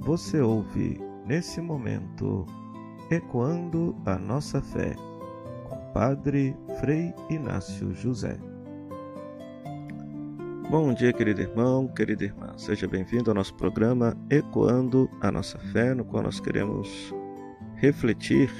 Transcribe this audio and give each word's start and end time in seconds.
Você 0.00 0.40
ouve 0.40 0.98
nesse 1.26 1.60
momento 1.60 2.46
Ecoando 3.10 3.94
a 4.06 4.16
Nossa 4.16 4.62
Fé, 4.62 4.96
com 5.68 5.76
Padre 5.92 6.56
Frei 6.80 7.12
Inácio 7.28 7.94
José. 7.94 8.38
Bom 10.70 10.94
dia, 10.94 11.12
querido 11.12 11.42
irmão, 11.42 11.86
querida 11.86 12.24
irmã. 12.24 12.56
Seja 12.56 12.88
bem-vindo 12.88 13.30
ao 13.30 13.34
nosso 13.34 13.54
programa 13.54 14.16
Ecoando 14.30 15.08
a 15.20 15.30
Nossa 15.30 15.58
Fé, 15.58 15.92
no 15.92 16.04
qual 16.04 16.22
nós 16.22 16.40
queremos 16.40 17.14
refletir 17.74 18.50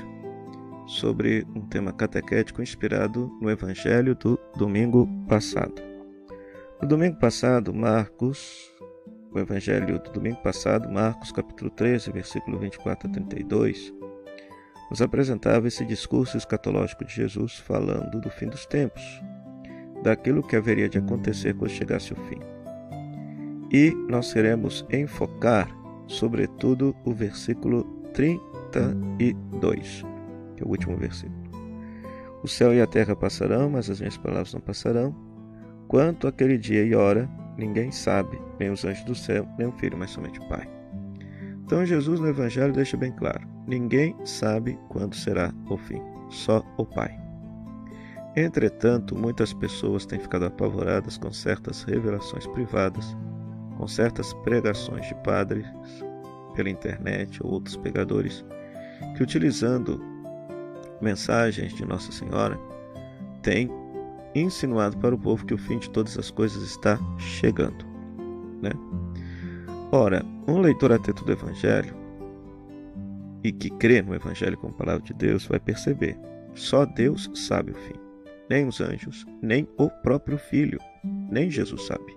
sobre 0.86 1.46
um 1.57 1.62
tema 1.62 1.91
catequético 1.91 2.61
inspirado 2.61 3.30
no 3.41 3.49
Evangelho 3.49 4.14
do 4.14 4.38
domingo 4.58 5.08
passado. 5.27 5.80
No 6.82 6.86
domingo 6.86 7.18
passado, 7.18 7.72
Marcos, 7.72 8.71
o 9.32 9.39
Evangelho 9.39 9.98
do 9.98 10.11
domingo 10.11 10.43
passado, 10.43 10.90
Marcos 10.90 11.32
capítulo 11.32 11.71
13, 11.71 12.12
versículo 12.12 12.58
24 12.58 13.08
a 13.08 13.12
32, 13.12 13.93
nos 14.90 15.00
apresentava 15.00 15.68
esse 15.68 15.84
discurso 15.84 16.36
escatológico 16.36 17.04
de 17.04 17.14
Jesus 17.14 17.58
falando 17.58 18.21
do 18.21 18.29
fim 18.30 18.48
dos 18.48 18.66
tempos, 18.66 19.02
daquilo 20.02 20.43
que 20.43 20.57
haveria 20.57 20.88
de 20.88 20.98
acontecer 20.98 21.54
quando 21.54 21.71
chegasse 21.71 22.12
o 22.12 22.16
fim. 22.16 22.40
E 23.72 23.94
nós 24.08 24.32
queremos 24.32 24.85
enfocar, 24.90 25.68
sobretudo, 26.08 26.96
o 27.04 27.12
versículo 27.12 27.85
32 28.12 30.04
que 30.60 30.64
é 30.64 30.66
o 30.66 30.71
último 30.71 30.96
versículo. 30.96 31.40
O 32.42 32.48
céu 32.48 32.74
e 32.74 32.80
a 32.80 32.86
terra 32.86 33.16
passarão, 33.16 33.70
mas 33.70 33.88
as 33.88 34.00
minhas 34.00 34.16
palavras 34.16 34.52
não 34.52 34.60
passarão. 34.60 35.14
Quanto 35.88 36.27
aquele 36.27 36.56
dia 36.58 36.84
e 36.84 36.94
hora, 36.94 37.28
ninguém 37.61 37.92
sabe, 37.92 38.41
nem 38.58 38.70
os 38.70 38.84
anjos 38.84 39.05
do 39.05 39.14
céu, 39.14 39.47
nem 39.58 39.69
o 39.69 39.72
filho, 39.72 39.97
mas 39.97 40.11
somente 40.11 40.41
o 40.41 40.48
Pai. 40.48 40.69
Então 41.64 41.84
Jesus 41.86 42.19
no 42.19 42.28
Evangelho 42.28 42.72
deixa 42.72 42.97
bem 42.97 43.12
claro: 43.12 43.47
ninguém 43.67 44.17
sabe 44.25 44.78
quando 44.89 45.14
será 45.14 45.52
o 45.69 45.77
fim, 45.77 46.02
só 46.30 46.64
o 46.77 46.84
Pai. 46.84 47.17
Entretanto, 48.34 49.17
muitas 49.17 49.52
pessoas 49.52 50.06
têm 50.06 50.19
ficado 50.19 50.44
apavoradas 50.44 51.19
com 51.19 51.33
certas 51.33 51.83
revelações 51.83 52.47
privadas, 52.48 53.17
com 53.77 53.86
certas 53.86 54.33
pregações 54.45 55.06
de 55.06 55.14
padres 55.17 55.67
pela 56.55 56.70
internet 56.70 57.41
ou 57.42 57.52
outros 57.52 57.77
pegadores, 57.77 58.45
que 59.17 59.22
utilizando 59.22 60.00
mensagens 61.00 61.74
de 61.74 61.84
Nossa 61.84 62.12
Senhora, 62.12 62.58
tem 63.42 63.70
insinuado 64.34 64.97
para 64.98 65.14
o 65.14 65.19
povo 65.19 65.45
que 65.45 65.55
o 65.55 65.59
fim 65.59 65.78
de 65.78 65.91
todas 65.91 66.17
as 66.19 66.31
coisas 66.31 66.62
está 66.62 66.98
chegando. 67.19 67.84
Né? 68.62 68.70
Ora, 69.92 70.25
um 70.47 70.61
leitor 70.61 70.92
atento 70.92 71.25
do 71.25 71.33
Evangelho 71.33 71.95
e 73.42 73.51
que 73.51 73.70
crê 73.70 74.03
no 74.03 74.14
Evangelho 74.14 74.58
como 74.58 74.73
palavra 74.73 75.03
de 75.03 75.14
Deus 75.14 75.47
vai 75.47 75.58
perceber: 75.58 76.19
só 76.55 76.84
Deus 76.84 77.31
sabe 77.34 77.73
o 77.73 77.75
fim. 77.75 77.95
Nem 78.48 78.67
os 78.67 78.81
anjos, 78.81 79.25
nem 79.41 79.69
o 79.78 79.89
próprio 79.89 80.36
Filho, 80.36 80.81
nem 81.05 81.48
Jesus 81.48 81.86
sabe. 81.86 82.17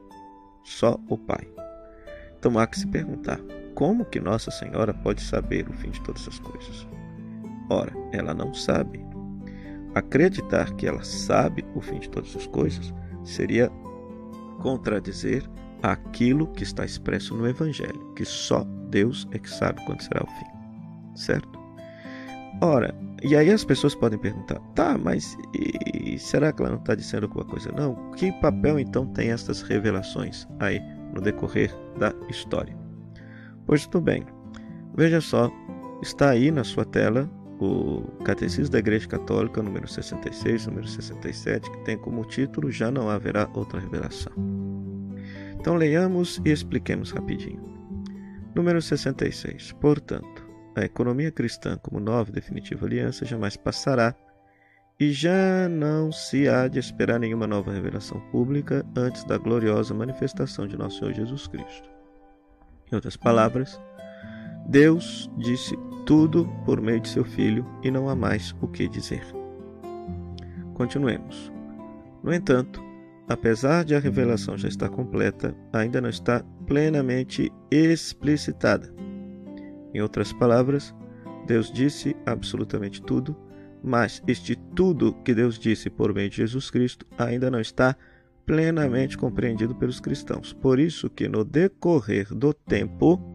Só 0.64 1.00
o 1.08 1.18
Pai. 1.18 1.48
Então 2.40 2.58
há 2.58 2.66
que 2.66 2.80
se 2.80 2.88
perguntar: 2.88 3.40
como 3.76 4.06
que 4.06 4.20
Nossa 4.20 4.52
Senhora 4.52 4.94
pode 4.94 5.22
saber 5.22 5.70
o 5.70 5.74
fim 5.74 5.92
de 5.92 6.02
todas 6.02 6.28
as 6.28 6.40
coisas? 6.40 6.88
Ora, 7.70 7.94
ela 8.12 8.34
não 8.34 8.54
sabe. 8.54 9.04
Acreditar 9.96 10.74
que 10.74 10.88
ela 10.88 11.04
sabe 11.04 11.66
o 11.76 11.82
fim 11.82 12.00
de 12.00 12.10
todas 12.10 12.36
as 12.36 12.48
coisas 12.48 12.94
seria 13.24 13.72
contradizer 14.62 15.44
aquilo 15.82 16.48
que 16.48 16.64
está 16.64 16.86
expresso 16.86 17.36
no 17.36 17.48
Evangelho, 17.48 18.14
que 18.16 18.26
só 18.26 18.64
Deus 18.90 19.28
é 19.32 19.40
que 19.40 19.50
sabe 19.50 19.84
quando 19.86 20.02
será 20.02 20.24
o 20.24 20.28
fim. 20.28 21.16
Certo? 21.16 21.60
Ora, 22.62 22.96
e 23.22 23.36
aí 23.36 23.52
as 23.52 23.64
pessoas 23.64 23.94
podem 23.94 24.18
perguntar: 24.18 24.60
tá, 24.74 24.98
mas 24.98 25.38
e, 25.54 26.18
será 26.18 26.52
que 26.52 26.62
ela 26.62 26.72
não 26.72 26.80
está 26.80 26.96
dizendo 26.96 27.26
alguma 27.26 27.46
coisa? 27.46 27.72
Não. 27.72 28.12
Que 28.12 28.32
papel 28.34 28.80
então 28.80 29.06
tem 29.08 29.32
estas 29.32 29.62
revelações 29.62 30.48
aí 30.60 30.80
no 31.14 31.22
decorrer 31.22 31.74
da 31.98 32.14
história? 32.30 32.76
Pois 33.66 33.86
tudo 33.88 34.06
bem. 34.06 34.26
Veja 34.96 35.22
só, 35.22 35.52
está 36.02 36.30
aí 36.30 36.52
na 36.52 36.64
sua 36.64 36.86
tela 36.86 37.30
o 37.64 38.24
Catecismo 38.24 38.72
da 38.72 38.80
Igreja 38.80 39.08
Católica, 39.08 39.62
número 39.62 39.88
66, 39.88 40.68
número 40.68 40.88
67, 40.88 41.72
que 41.72 41.86
tem 41.86 41.98
como 41.98 42.26
título 42.26 42.72
Já 42.72 42.92
não 42.92 43.10
haverá 43.10 43.50
outra 43.54 43.80
revelação. 43.80 44.34
Então 45.60 45.76
leiamos 45.76 46.42
e 46.44 46.52
expliquemos 46.52 47.12
rapidinho. 47.12 47.64
Número 48.54 48.82
66. 48.82 49.72
Portanto, 49.74 50.46
a 50.76 50.84
economia 50.84 51.32
cristã 51.32 51.78
como 51.78 52.00
nova 52.00 52.30
e 52.30 52.34
definitiva 52.34 52.86
aliança 52.86 53.26
jamais 53.26 53.56
passará 53.56 54.14
e 55.00 55.12
já 55.12 55.68
não 55.70 56.12
se 56.12 56.48
há 56.48 56.68
de 56.68 56.80
esperar 56.80 57.20
nenhuma 57.20 57.48
nova 57.48 57.72
revelação 57.72 58.20
pública 58.32 58.86
antes 58.96 59.24
da 59.24 59.38
gloriosa 59.38 59.94
manifestação 59.94 60.68
de 60.68 60.78
nosso 60.78 61.00
Senhor 61.00 61.14
Jesus 61.14 61.48
Cristo. 61.48 61.90
Em 62.92 62.96
outras 62.96 63.18
palavras, 63.18 63.80
Deus 64.68 65.30
disse 65.38 65.78
tudo 66.06 66.48
por 66.66 66.82
meio 66.82 67.00
de 67.00 67.10
seu 67.10 67.24
Filho 67.24 67.66
e 67.84 67.92
não 67.92 68.10
há 68.10 68.16
mais 68.16 68.56
o 68.62 68.68
que 68.68 68.88
dizer. 68.88 69.24
Continuemos. 70.74 71.52
No 72.24 72.34
entanto, 72.34 72.82
apesar 73.28 73.84
de 73.84 73.96
a 73.96 74.00
revelação 74.00 74.58
já 74.58 74.68
estar 74.68 74.90
completa, 74.90 75.56
ainda 75.72 76.02
não 76.02 76.10
está 76.10 76.44
plenamente 76.66 77.52
explicitada. 77.70 78.94
Em 79.94 80.02
outras 80.02 80.34
palavras, 80.34 80.94
Deus 81.46 81.72
disse 81.72 82.16
absolutamente 82.26 83.02
tudo, 83.02 83.36
mas 83.84 84.24
este 84.28 84.56
tudo 84.56 85.14
que 85.24 85.34
Deus 85.34 85.60
disse 85.60 85.90
por 85.90 86.14
meio 86.14 86.30
de 86.30 86.38
Jesus 86.38 86.72
Cristo 86.72 87.06
ainda 87.18 87.52
não 87.52 87.60
está 87.60 87.96
plenamente 88.46 89.18
compreendido 89.18 89.76
pelos 89.76 90.00
cristãos. 90.00 90.54
Por 90.54 90.80
isso 90.80 91.10
que 91.10 91.28
no 91.28 91.44
decorrer 91.44 92.34
do 92.34 92.54
tempo, 92.54 93.33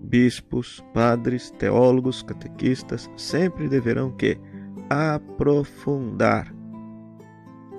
bispos, 0.00 0.82
padres, 0.94 1.50
teólogos, 1.52 2.22
catequistas 2.22 3.10
sempre 3.16 3.68
deverão 3.68 4.10
que 4.12 4.38
aprofundar 4.88 6.52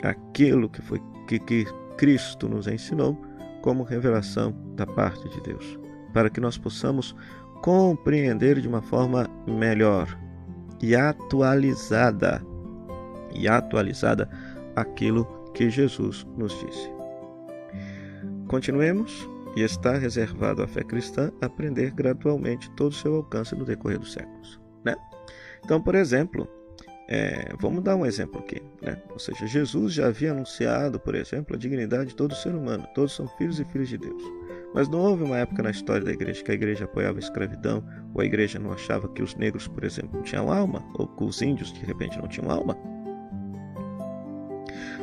aquilo 0.03 0.69
que 0.69 0.81
foi 0.81 1.01
que, 1.27 1.39
que 1.39 1.65
Cristo 1.97 2.47
nos 2.47 2.67
ensinou 2.67 3.17
como 3.61 3.83
revelação 3.83 4.55
da 4.75 4.85
parte 4.85 5.27
de 5.29 5.41
Deus, 5.41 5.79
para 6.13 6.29
que 6.29 6.41
nós 6.41 6.57
possamos 6.57 7.15
compreender 7.61 8.59
de 8.59 8.67
uma 8.67 8.81
forma 8.81 9.29
melhor 9.47 10.17
e 10.81 10.95
atualizada 10.95 12.41
e 13.33 13.47
atualizada 13.47 14.29
aquilo 14.75 15.25
que 15.53 15.69
Jesus 15.69 16.25
nos 16.37 16.53
disse. 16.65 16.91
Continuemos 18.47 19.29
e 19.55 19.61
está 19.61 19.97
reservado 19.97 20.63
à 20.63 20.67
fé 20.67 20.83
cristã 20.83 21.31
aprender 21.41 21.91
gradualmente 21.91 22.69
todo 22.71 22.91
o 22.91 22.95
seu 22.95 23.15
alcance 23.15 23.55
no 23.55 23.65
decorrer 23.65 23.99
dos 23.99 24.13
séculos. 24.13 24.59
Né? 24.83 24.95
Então, 25.63 25.81
por 25.81 25.95
exemplo, 25.95 26.47
é, 27.09 27.53
vamos 27.59 27.83
dar 27.83 27.95
um 27.97 28.05
exemplo 28.05 28.39
aqui. 28.39 28.61
Né? 28.81 28.97
Ou 29.11 29.19
seja, 29.19 29.45
Jesus 29.45 29.93
já 29.93 30.07
havia 30.07 30.31
anunciado, 30.31 30.99
por 30.99 31.13
exemplo, 31.13 31.55
a 31.55 31.59
dignidade 31.59 32.09
de 32.09 32.15
todo 32.15 32.33
ser 32.33 32.55
humano. 32.55 32.87
Todos 32.95 33.13
são 33.13 33.27
filhos 33.37 33.59
e 33.59 33.65
filhas 33.65 33.89
de 33.89 33.97
Deus. 33.97 34.23
Mas 34.73 34.87
não 34.87 34.99
houve 34.99 35.23
uma 35.23 35.37
época 35.37 35.61
na 35.61 35.71
história 35.71 36.05
da 36.05 36.13
igreja 36.13 36.41
que 36.41 36.51
a 36.51 36.53
igreja 36.53 36.85
apoiava 36.85 37.17
a 37.17 37.19
escravidão, 37.19 37.83
ou 38.13 38.21
a 38.21 38.25
igreja 38.25 38.57
não 38.57 38.71
achava 38.71 39.09
que 39.09 39.21
os 39.21 39.35
negros, 39.35 39.67
por 39.67 39.83
exemplo, 39.83 40.21
tinham 40.21 40.49
alma, 40.49 40.81
ou 40.95 41.05
que 41.07 41.23
os 41.25 41.41
índios, 41.41 41.73
de 41.73 41.85
repente, 41.85 42.17
não 42.17 42.29
tinham 42.29 42.49
alma. 42.49 42.77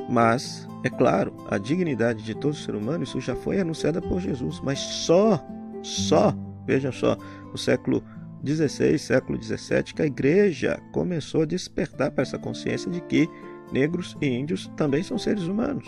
Mas, 0.09 0.69
é 0.85 0.91
claro, 0.91 1.35
a 1.51 1.59
dignidade 1.59 2.23
de 2.23 2.35
todo 2.35 2.55
ser 2.55 2.75
humano, 2.75 3.05
isso 3.05 3.21
já 3.21 3.35
foi 3.35 3.61
anunciada 3.61 4.01
por 4.01 4.21
Jesus, 4.21 4.61
mas 4.61 4.79
só, 4.79 5.45
só, 5.83 6.35
veja 6.67 6.93
só, 6.93 7.17
no 7.51 7.59
século 7.59 8.03
16, 8.43 9.01
século 9.01 9.39
17, 9.39 9.95
que 9.95 10.03
a 10.03 10.07
igreja 10.07 10.81
começou 10.93 11.43
a 11.43 11.47
despertar 11.47 12.11
para 12.11 12.23
essa 12.23 12.39
consciência 12.39 12.91
de 12.91 13.01
que 13.01 13.29
negros 13.73 14.17
e 14.21 14.29
índios 14.29 14.71
também 14.77 15.03
são 15.03 15.19
seres 15.19 15.45
humanos. 15.45 15.87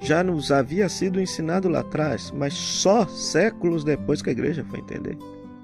Já 0.00 0.22
nos 0.22 0.52
havia 0.52 0.88
sido 0.88 1.20
ensinado 1.20 1.68
lá 1.68 1.80
atrás, 1.80 2.32
mas 2.36 2.54
só 2.54 3.06
séculos 3.06 3.84
depois 3.84 4.22
que 4.22 4.30
a 4.30 4.32
igreja 4.32 4.64
foi 4.68 4.80
entender. 4.80 5.16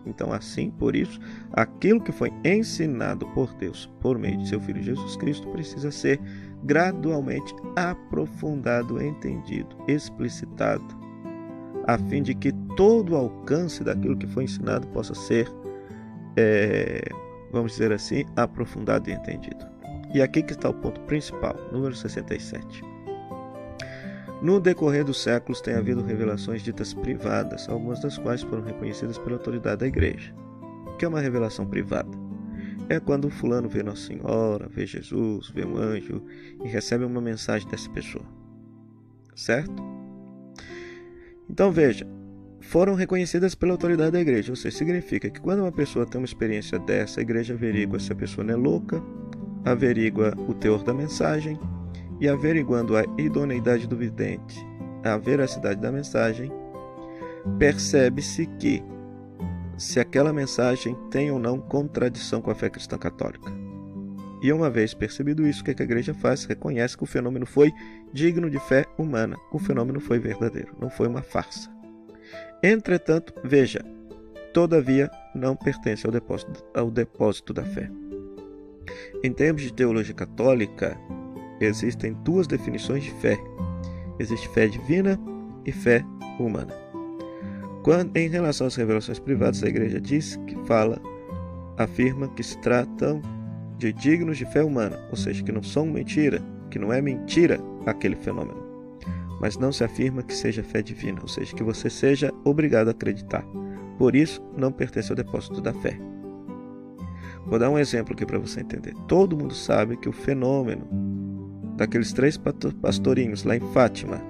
Então, 0.06 0.33
assim, 0.33 0.71
por 0.71 0.95
isso, 0.95 1.21
aquilo 1.53 2.01
que 2.01 2.12
foi 2.12 2.33
ensinado 2.45 3.27
por 3.29 3.53
Deus 3.55 3.91
por 4.01 4.19
meio 4.19 4.39
de 4.39 4.49
seu 4.49 4.61
Filho 4.61 4.83
Jesus 4.83 5.17
Cristo 5.17 5.49
precisa 5.49 5.91
ser 5.91 6.21
gradualmente 6.62 7.55
aprofundado, 7.77 9.03
entendido, 9.03 9.77
explicitado, 9.89 10.85
a 11.87 11.99
fim 11.99 12.23
de 12.23 12.35
que 12.35 12.53
todo 12.77 13.12
o 13.12 13.17
alcance 13.17 13.85
daquilo 13.85 14.17
que 14.17 14.27
foi 14.27 14.45
ensinado 14.45 14.87
possa 14.89 15.15
ser, 15.15 15.51
é, 16.37 17.03
vamos 17.53 17.73
dizer 17.73 17.93
assim, 17.93 18.25
aprofundado 18.37 19.11
e 19.11 19.12
entendido. 19.12 19.67
E 20.15 20.23
aqui 20.23 20.43
que 20.43 20.53
está 20.53 20.71
o 20.71 20.75
ponto 20.75 21.01
principal, 21.03 21.56
número 21.73 21.95
67. 21.95 22.94
No 24.44 24.61
decorrer 24.61 25.06
dos 25.06 25.23
séculos 25.23 25.62
tem 25.62 25.73
havido 25.73 26.02
revelações 26.02 26.62
ditas 26.62 26.93
privadas, 26.93 27.67
algumas 27.67 27.99
das 28.02 28.19
quais 28.19 28.43
foram 28.43 28.62
reconhecidas 28.62 29.17
pela 29.17 29.37
autoridade 29.37 29.79
da 29.81 29.87
igreja. 29.87 30.35
O 30.87 30.99
que 30.99 31.06
é 31.06 31.08
uma 31.08 31.23
revelação 31.23 31.67
privada? 31.67 32.11
É 32.91 33.00
quando 33.00 33.25
o 33.25 33.31
fulano 33.31 33.70
vê 33.70 33.82
Nossa 33.82 34.06
Senhora, 34.06 34.69
vê 34.69 34.85
Jesus, 34.85 35.49
vê 35.49 35.64
um 35.64 35.79
anjo 35.79 36.23
e 36.62 36.69
recebe 36.69 37.06
uma 37.06 37.23
mensagem 37.23 37.67
dessa 37.70 37.88
pessoa. 37.88 38.26
Certo? 39.35 39.82
Então 41.49 41.73
veja, 41.73 42.06
foram 42.61 42.94
reconhecidas 42.94 43.55
pela 43.55 43.73
autoridade 43.73 44.11
da 44.11 44.20
igreja, 44.20 44.52
ou 44.52 44.56
seja, 44.56 44.76
significa 44.76 45.31
que 45.31 45.41
quando 45.41 45.61
uma 45.61 45.73
pessoa 45.73 46.05
tem 46.05 46.20
uma 46.20 46.26
experiência 46.26 46.79
dessa, 46.79 47.19
a 47.19 47.23
igreja 47.23 47.55
averigua 47.55 47.99
se 47.99 48.12
a 48.12 48.14
pessoa 48.14 48.44
não 48.44 48.52
é 48.52 48.56
louca, 48.58 49.02
averigua 49.64 50.35
o 50.37 50.52
teor 50.52 50.85
da 50.85 50.93
mensagem 50.93 51.58
e 52.21 52.29
averiguando 52.29 52.97
a 52.97 53.05
idoneidade 53.19 53.87
do 53.87 53.97
vidente, 53.97 54.59
a 55.03 55.17
veracidade 55.17 55.81
da 55.81 55.93
mensagem, 55.93 56.51
percebe-se 57.59 58.47
que 58.59 58.83
se 59.77 59.99
aquela 59.99 60.33
mensagem 60.33 60.97
tem 61.11 61.31
ou 61.31 61.39
não 61.39 61.59
contradição 61.59 62.41
com 62.41 62.51
a 62.51 62.55
fé 62.55 62.71
cristã 62.71 62.97
católica. 62.97 63.51
E 64.43 64.53
uma 64.53 64.69
vez 64.69 64.93
percebido 64.93 65.47
isso, 65.47 65.63
o 65.63 65.65
que 65.65 65.71
a 65.71 65.85
igreja 65.85 66.13
faz? 66.13 66.45
Reconhece 66.45 66.97
que 66.97 67.03
o 67.03 67.07
fenômeno 67.07 67.47
foi 67.47 67.73
digno 68.13 68.51
de 68.51 68.59
fé 68.59 68.85
humana. 68.99 69.37
O 69.51 69.59
fenômeno 69.59 70.01
foi 70.01 70.19
verdadeiro, 70.19 70.77
não 70.81 70.91
foi 70.91 71.09
uma 71.09 71.23
farsa. 71.23 71.71
Entretanto, 72.63 73.33
veja, 73.43 73.83
todavia 74.53 75.11
não 75.35 75.57
pertence 75.57 76.07
ao 76.07 76.13
depósito, 76.13 76.63
ao 76.75 76.91
depósito 76.91 77.53
da 77.53 77.65
fé. 77.65 77.91
Em 79.23 79.33
termos 79.33 79.63
de 79.63 79.73
teologia 79.73 80.15
católica, 80.15 80.97
existem 81.65 82.15
duas 82.25 82.47
definições 82.47 83.05
de 83.05 83.11
fé: 83.13 83.39
existe 84.19 84.49
fé 84.49 84.67
divina 84.67 85.19
e 85.65 85.73
fé 85.73 86.05
humana. 86.39 86.75
Quando, 87.83 88.17
em 88.17 88.29
relação 88.29 88.67
às 88.67 88.77
revelações 88.77 89.19
privadas, 89.19 89.63
a 89.63 89.69
igreja 89.69 90.01
diz 90.01 90.37
que 90.47 90.57
fala, 90.67 91.01
afirma 91.77 92.29
que 92.29 92.43
se 92.43 92.59
tratam 92.59 93.21
de 93.77 93.93
dignos 93.93 94.39
de 94.39 94.47
fé 94.47 94.65
humana, 94.65 94.99
ou 95.11 95.17
seja, 95.17 95.43
que 95.43 95.53
não 95.53 95.63
são 95.63 95.85
mentira, 95.85 96.43
que 96.71 96.79
não 96.79 96.93
é 96.93 97.03
mentira 97.03 97.61
aquele 97.85 98.17
fenômeno. 98.17 98.65
Mas 99.41 99.59
não 99.59 99.71
se 99.71 99.85
afirma 99.85 100.23
que 100.23 100.35
seja 100.35 100.63
fé 100.63 100.81
divina, 100.81 101.21
ou 101.21 101.29
seja, 101.29 101.55
que 101.55 101.63
você 101.63 101.91
seja 101.91 102.33
obrigado 102.45 102.89
a 102.89 102.93
acreditar. 102.93 103.45
Por 103.99 104.17
isso, 104.17 104.43
não 104.57 104.73
pertence 104.73 105.13
ao 105.13 105.17
depósito 105.17 105.61
da 105.61 105.75
fé. 105.75 105.99
Vou 107.47 107.59
dar 107.59 107.69
um 107.69 107.79
exemplo 107.79 108.15
aqui 108.15 108.25
para 108.25 108.39
você 108.39 108.61
entender. 108.61 108.95
Todo 109.07 109.37
mundo 109.37 109.55
sabe 109.55 109.99
que 109.99 110.09
o 110.09 110.13
fenômeno 110.13 110.87
daqueles 111.76 112.12
três 112.12 112.38
pastorinhos 112.81 113.44
lá 113.44 113.56
em 113.56 113.61
Fátima 113.73 114.21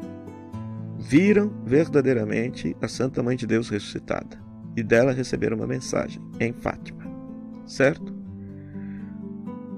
viram 0.98 1.52
verdadeiramente 1.66 2.76
a 2.80 2.88
Santa 2.88 3.22
Mãe 3.22 3.36
de 3.36 3.46
Deus 3.46 3.68
ressuscitada 3.68 4.42
e 4.76 4.82
dela 4.82 5.12
receberam 5.12 5.56
uma 5.56 5.66
mensagem 5.66 6.20
em 6.40 6.52
Fátima, 6.52 7.04
certo? 7.66 8.12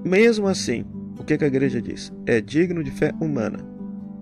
Mesmo 0.03 0.47
assim, 0.47 0.85
o 1.19 1.23
que 1.23 1.33
a 1.33 1.47
igreja 1.47 1.81
diz? 1.81 2.13
É 2.25 2.39
digno 2.39 2.83
de 2.83 2.91
fé 2.91 3.13
humana. 3.19 3.59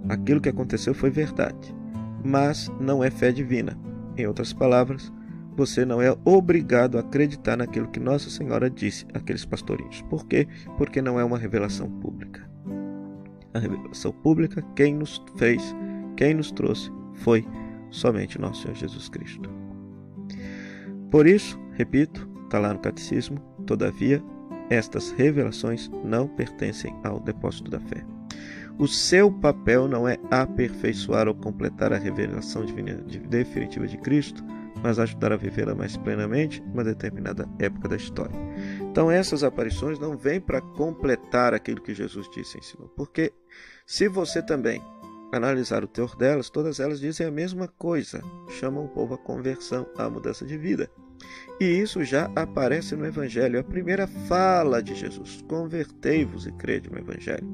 Aquilo 0.09 0.41
que 0.41 0.49
aconteceu 0.49 0.93
foi 0.93 1.09
verdade, 1.09 1.75
mas 2.23 2.71
não 2.79 3.03
é 3.03 3.11
fé 3.11 3.31
divina. 3.31 3.77
Em 4.17 4.25
outras 4.25 4.51
palavras, 4.51 5.11
você 5.55 5.85
não 5.85 6.01
é 6.01 6.15
obrigado 6.25 6.97
a 6.97 7.01
acreditar 7.01 7.55
naquilo 7.55 7.87
que 7.87 7.99
Nossa 7.99 8.29
Senhora 8.29 8.69
disse 8.69 9.05
àqueles 9.13 9.45
pastorinhos. 9.45 10.01
Por 10.03 10.25
quê? 10.25 10.47
Porque 10.77 11.01
não 11.01 11.19
é 11.19 11.23
uma 11.23 11.37
revelação 11.37 11.89
pública. 11.89 12.54
A 13.55 13.59
revelação 13.59 14.11
pública, 14.11 14.61
quem 14.75 14.95
nos 14.95 15.23
fez, 15.37 15.73
quem 16.17 16.33
nos 16.33 16.51
trouxe, 16.51 16.91
foi 17.13 17.47
somente 17.89 18.39
nosso 18.39 18.63
Senhor 18.63 18.75
Jesus 18.75 19.07
Cristo. 19.07 19.49
Por 21.09 21.25
isso, 21.25 21.57
repito, 21.71 22.29
está 22.43 22.59
lá 22.59 22.73
no 22.73 22.79
Catecismo, 22.79 23.39
todavia, 23.65 24.21
estas 24.69 25.11
revelações 25.11 25.89
não 26.03 26.27
pertencem 26.27 26.93
ao 27.05 27.17
depósito 27.21 27.71
da 27.71 27.79
fé. 27.79 28.03
O 28.77 28.89
seu 28.89 29.31
papel 29.31 29.87
não 29.87 30.05
é 30.05 30.17
aperfeiçoar 30.29 31.29
ou 31.29 31.33
completar 31.33 31.93
a 31.93 31.97
revelação 31.97 32.65
divina, 32.65 32.95
definitiva 33.29 33.87
de 33.87 33.97
Cristo, 33.99 34.43
mas 34.83 34.99
ajudar 34.99 35.31
a 35.31 35.37
vivê-la 35.37 35.73
mais 35.73 35.95
plenamente 35.95 36.61
uma 36.73 36.83
determinada 36.83 37.47
época 37.57 37.87
da 37.87 37.95
história. 37.95 38.35
Então, 38.95 39.11
essas 39.11 39.43
aparições 39.43 39.99
não 39.99 40.15
vêm 40.15 40.39
para 40.39 40.61
completar 40.61 41.53
aquilo 41.53 41.81
que 41.81 41.93
Jesus 41.93 42.29
disse 42.29 42.55
e 42.55 42.61
ensinou, 42.61 42.87
porque 42.95 43.33
se 43.85 44.07
você 44.07 44.41
também 44.41 44.81
analisar 45.33 45.83
o 45.83 45.87
teor 45.87 46.15
delas, 46.15 46.49
todas 46.49 46.79
elas 46.79 47.01
dizem 47.01 47.27
a 47.27 47.31
mesma 47.31 47.67
coisa, 47.67 48.21
chamam 48.47 48.85
o 48.85 48.87
povo 48.87 49.15
à 49.15 49.17
conversão, 49.17 49.85
à 49.97 50.09
mudança 50.09 50.45
de 50.45 50.57
vida. 50.57 50.89
E 51.59 51.65
isso 51.65 52.05
já 52.05 52.31
aparece 52.37 52.95
no 52.95 53.05
Evangelho, 53.05 53.57
é 53.57 53.59
a 53.59 53.65
primeira 53.65 54.07
fala 54.07 54.81
de 54.81 54.95
Jesus: 54.95 55.43
convertei-vos 55.45 56.47
e 56.47 56.53
crede 56.53 56.89
no 56.89 56.97
Evangelho. 56.97 57.45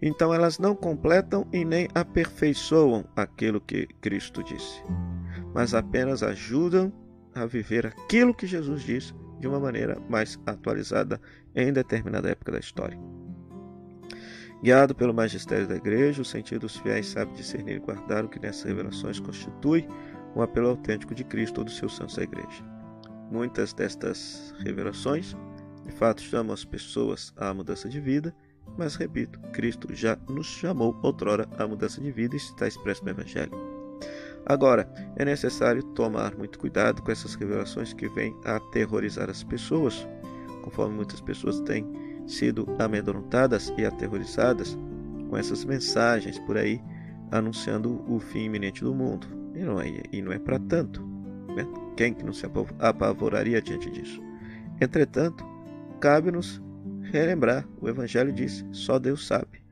Então 0.00 0.32
elas 0.32 0.60
não 0.60 0.76
completam 0.76 1.44
e 1.52 1.64
nem 1.64 1.88
aperfeiçoam 1.92 3.04
aquilo 3.16 3.60
que 3.60 3.88
Cristo 4.00 4.44
disse 4.44 4.80
mas 5.54 5.74
apenas 5.74 6.22
ajudam 6.22 6.92
a 7.34 7.44
viver 7.46 7.86
aquilo 7.86 8.32
que 8.34 8.46
Jesus 8.46 8.82
disse 8.82 9.12
de 9.42 9.48
uma 9.48 9.58
maneira 9.58 10.00
mais 10.08 10.38
atualizada 10.46 11.20
em 11.54 11.72
determinada 11.72 12.30
época 12.30 12.52
da 12.52 12.60
história. 12.60 12.98
Guiado 14.62 14.94
pelo 14.94 15.12
magistério 15.12 15.66
da 15.66 15.74
igreja, 15.74 16.22
o 16.22 16.24
sentido 16.24 16.60
dos 16.60 16.76
fiéis 16.76 17.08
sabe 17.08 17.34
discernir 17.34 17.76
e 17.76 17.80
guardar 17.80 18.24
o 18.24 18.28
que 18.28 18.38
nessas 18.38 18.62
revelações 18.62 19.18
constitui 19.18 19.86
um 20.36 20.40
apelo 20.40 20.68
autêntico 20.68 21.12
de 21.12 21.24
Cristo 21.24 21.58
ou 21.58 21.64
dos 21.64 21.76
seus 21.76 21.96
santos 21.96 22.16
à 22.16 22.22
igreja. 22.22 22.64
Muitas 23.32 23.72
destas 23.72 24.54
revelações, 24.60 25.36
de 25.84 25.92
fato, 25.92 26.22
chamam 26.22 26.54
as 26.54 26.64
pessoas 26.64 27.34
à 27.36 27.52
mudança 27.52 27.88
de 27.88 28.00
vida, 28.00 28.32
mas 28.78 28.94
repito, 28.94 29.40
Cristo 29.52 29.92
já 29.92 30.16
nos 30.28 30.46
chamou 30.46 30.96
outrora 31.02 31.48
à 31.58 31.66
mudança 31.66 32.00
de 32.00 32.12
vida 32.12 32.36
e 32.36 32.38
está 32.38 32.68
expresso 32.68 33.02
no 33.04 33.10
Evangelho. 33.10 33.71
Agora, 34.46 34.88
é 35.16 35.24
necessário 35.24 35.82
tomar 35.82 36.36
muito 36.36 36.58
cuidado 36.58 37.02
com 37.02 37.10
essas 37.12 37.34
revelações 37.34 37.92
que 37.92 38.08
vêm 38.08 38.34
a 38.44 38.56
aterrorizar 38.56 39.30
as 39.30 39.42
pessoas, 39.42 40.06
conforme 40.62 40.96
muitas 40.96 41.20
pessoas 41.20 41.60
têm 41.60 41.86
sido 42.26 42.66
amedrontadas 42.78 43.72
e 43.76 43.84
aterrorizadas 43.84 44.76
com 45.28 45.36
essas 45.36 45.64
mensagens 45.64 46.38
por 46.40 46.56
aí 46.56 46.80
anunciando 47.30 48.04
o 48.06 48.20
fim 48.20 48.44
iminente 48.44 48.84
do 48.84 48.94
mundo. 48.94 49.26
E 49.54 49.60
não 49.60 49.80
é, 49.80 50.02
e 50.12 50.22
não 50.22 50.32
é 50.32 50.38
para 50.38 50.58
tanto. 50.58 51.02
Né? 51.54 51.66
Quem 51.96 52.14
que 52.14 52.24
não 52.24 52.32
se 52.32 52.46
apavoraria 52.78 53.60
diante 53.60 53.90
disso? 53.90 54.20
Entretanto, 54.80 55.44
cabe-nos 56.00 56.60
relembrar: 57.02 57.66
o 57.80 57.88
Evangelho 57.88 58.32
diz, 58.32 58.64
só 58.72 58.98
Deus 58.98 59.26
sabe. 59.26 59.62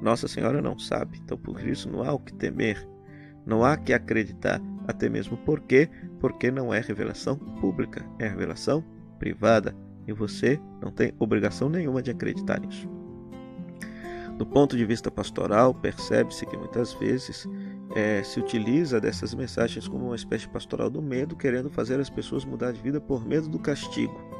Nossa 0.00 0.26
Senhora 0.26 0.62
não 0.62 0.78
sabe, 0.78 1.20
então 1.22 1.36
por 1.36 1.60
isso 1.66 1.90
não 1.90 2.02
há 2.02 2.12
o 2.12 2.18
que 2.18 2.32
temer 2.32 2.88
não 3.46 3.64
há 3.64 3.76
que 3.76 3.92
acreditar, 3.92 4.60
até 4.86 5.08
mesmo 5.08 5.36
porque, 5.38 5.88
porque 6.18 6.50
não 6.50 6.72
é 6.72 6.80
revelação 6.80 7.36
pública, 7.36 8.04
é 8.18 8.28
revelação 8.28 8.84
privada 9.18 9.74
e 10.06 10.12
você 10.12 10.60
não 10.82 10.90
tem 10.90 11.12
obrigação 11.18 11.68
nenhuma 11.68 12.02
de 12.02 12.10
acreditar 12.10 12.60
nisso. 12.60 12.88
Do 14.36 14.46
ponto 14.46 14.76
de 14.76 14.86
vista 14.86 15.10
pastoral, 15.10 15.74
percebe-se 15.74 16.46
que 16.46 16.56
muitas 16.56 16.94
vezes 16.94 17.46
é, 17.94 18.22
se 18.22 18.40
utiliza 18.40 18.98
dessas 18.98 19.34
mensagens 19.34 19.86
como 19.86 20.06
uma 20.06 20.16
espécie 20.16 20.48
pastoral 20.48 20.88
do 20.88 21.02
medo, 21.02 21.36
querendo 21.36 21.68
fazer 21.68 22.00
as 22.00 22.08
pessoas 22.08 22.44
mudar 22.44 22.72
de 22.72 22.80
vida 22.80 23.00
por 23.00 23.26
medo 23.26 23.48
do 23.48 23.58
castigo 23.58 24.39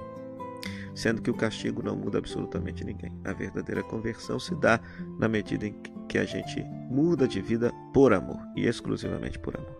sendo 1.00 1.22
que 1.22 1.30
o 1.30 1.34
castigo 1.34 1.82
não 1.82 1.96
muda 1.96 2.18
absolutamente 2.18 2.84
ninguém. 2.84 3.18
A 3.24 3.32
verdadeira 3.32 3.82
conversão 3.82 4.38
se 4.38 4.54
dá 4.56 4.78
na 5.18 5.28
medida 5.28 5.66
em 5.66 5.74
que 6.08 6.18
a 6.18 6.24
gente 6.24 6.62
muda 6.90 7.26
de 7.26 7.40
vida 7.40 7.72
por 7.92 8.12
amor 8.12 8.38
e 8.54 8.66
exclusivamente 8.66 9.38
por 9.38 9.56
amor. 9.56 9.76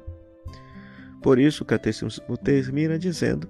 Por 1.22 1.38
isso, 1.38 1.62
o 1.62 1.66
catecismo 1.66 2.36
termina 2.38 2.98
dizendo, 2.98 3.48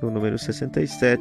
no 0.00 0.10
número 0.10 0.38
67, 0.38 1.20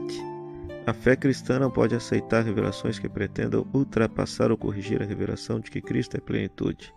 a 0.85 0.93
fé 0.93 1.15
cristã 1.15 1.59
não 1.59 1.71
pode 1.71 1.95
aceitar 1.95 2.43
revelações 2.43 2.99
que 2.99 3.09
pretendam 3.09 3.67
ultrapassar 3.73 4.51
ou 4.51 4.57
corrigir 4.57 5.01
a 5.01 5.05
revelação 5.05 5.59
de 5.59 5.71
que 5.71 5.81
Cristo 5.81 6.17
é 6.17 6.19
plenitude. 6.19 6.93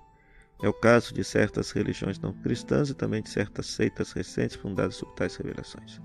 É 0.62 0.68
o 0.68 0.72
caso 0.72 1.12
de 1.12 1.24
certas 1.24 1.70
religiões 1.70 2.18
não 2.18 2.32
cristãs 2.32 2.88
e 2.90 2.94
também 2.94 3.22
de 3.22 3.28
certas 3.28 3.66
seitas 3.66 4.12
recentes 4.12 4.56
fundadas 4.56 4.96
sobre 4.96 5.14
tais 5.16 5.36
revelações. 5.36 6.00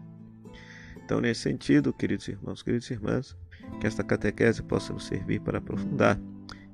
Então, 1.09 1.19
nesse 1.19 1.41
sentido, 1.41 1.91
queridos 1.91 2.27
irmãos, 2.27 2.61
queridas 2.61 2.87
irmãs, 2.91 3.35
que 3.81 3.87
esta 3.87 4.03
catequese 4.03 4.61
possa 4.61 4.93
nos 4.93 5.07
servir 5.07 5.41
para 5.41 5.57
aprofundar 5.57 6.19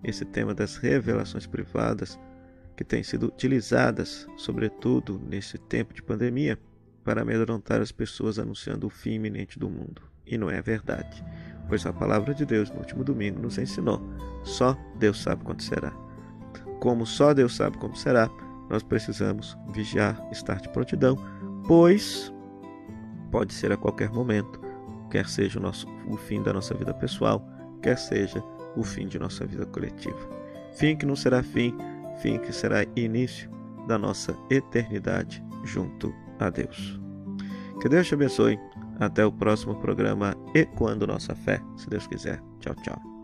esse 0.04 0.26
tema 0.26 0.54
das 0.54 0.76
revelações 0.76 1.48
privadas 1.48 2.20
que 2.76 2.84
têm 2.84 3.02
sido 3.02 3.28
utilizadas, 3.28 4.28
sobretudo 4.36 5.18
nesse 5.26 5.58
tempo 5.58 5.94
de 5.94 6.04
pandemia, 6.04 6.60
para 7.02 7.22
amedrontar 7.22 7.80
as 7.80 7.94
pessoas 7.94 8.38
anunciando 8.38 8.88
o 8.88 8.90
fim 8.90 9.12
iminente 9.12 9.58
do 9.58 9.70
mundo. 9.70 10.02
E 10.26 10.38
não 10.38 10.50
é 10.50 10.62
verdade, 10.62 11.24
pois 11.70 11.86
a 11.86 11.94
palavra 11.94 12.34
de 12.34 12.46
Deus 12.46 12.70
no 12.70 12.80
último 12.80 13.06
domingo 13.06 13.42
nos 13.42 13.58
ensinou: 13.58 14.02
só 14.44 14.78
Deus 15.00 15.24
sabe 15.24 15.46
quando 15.46 15.62
será. 15.62 15.94
como 16.82 17.06
só 17.06 17.34
Deus 17.34 17.56
sabe 17.56 17.78
como 17.78 17.96
será, 17.96 18.30
nós 18.70 18.84
precisamos 18.84 19.58
vigiar, 19.72 20.22
estar 20.30 20.60
de 20.60 20.68
prontidão, 20.68 21.16
pois 21.66 22.35
pode 23.26 23.54
ser 23.54 23.72
a 23.72 23.78
qualquer 23.78 24.10
momento, 24.10 24.60
quer 25.10 25.28
seja 25.28 25.60
o, 25.60 25.62
nosso, 25.62 25.88
o 26.08 26.18
fim 26.18 26.42
da 26.42 26.54
nossa 26.54 26.74
vida 26.74 26.94
pessoal, 26.94 27.46
quer 27.82 27.98
seja 27.98 28.44
o 28.76 28.84
fim 28.84 29.08
de 29.08 29.20
nossa 29.20 29.46
vida 29.46 29.66
coletiva. 29.66 30.18
Fim 30.76 30.96
que 30.96 31.06
não 31.06 31.16
será 31.16 31.42
fim, 31.42 31.76
fim 32.22 32.38
que 32.38 32.52
será 32.52 32.86
início 32.96 33.50
da 33.88 33.98
nossa 33.98 34.36
eternidade 34.50 35.44
junto 35.64 36.14
a 36.40 36.50
Deus. 36.50 37.00
Que 37.82 37.90
Deus 37.90 38.08
te 38.08 38.14
abençoe. 38.14 38.60
Até 38.98 39.26
o 39.26 39.32
próximo 39.32 39.76
programa 39.76 40.38
E 40.54 40.66
Quando 40.66 41.06
Nossa 41.06 41.36
Fé, 41.36 41.62
se 41.76 41.90
Deus 41.90 42.08
quiser. 42.08 42.42
Tchau, 42.60 42.74
tchau. 42.76 43.15